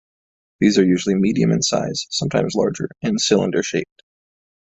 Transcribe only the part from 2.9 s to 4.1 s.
and cylinder shaped.